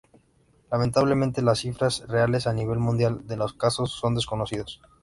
[0.71, 4.81] Lamentablemente, las cifras reales, a nivel mundial, de los casos son desconocidas.